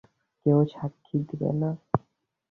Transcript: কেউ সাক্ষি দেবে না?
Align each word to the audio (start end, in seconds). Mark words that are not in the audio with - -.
কেউ 0.45 0.59
সাক্ষি 0.73 1.17
দেবে 1.29 1.49
না? 1.61 1.69